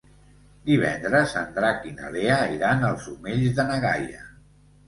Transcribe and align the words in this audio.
Divendres 0.69 1.35
en 1.41 1.51
Drac 1.59 1.85
i 1.89 1.93
na 1.99 2.09
Lea 2.17 2.39
iran 2.57 2.89
als 2.89 3.07
Omells 3.15 3.55
de 3.61 3.67
na 3.71 3.81
Gaia. 3.89 4.27